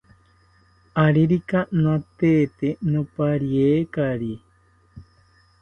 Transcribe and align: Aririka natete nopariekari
Aririka 1.03 1.59
natete 1.83 2.67
nopariekari 2.91 4.33